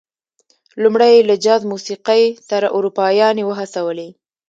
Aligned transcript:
لومړی 0.83 1.11
یې 1.15 1.27
له 1.29 1.35
جاز 1.45 1.61
موسيقۍ 1.71 2.23
سره 2.49 2.67
اروپايانې 2.77 3.43
وهڅولې. 3.45 4.09